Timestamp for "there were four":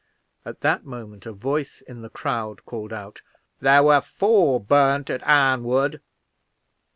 3.59-4.59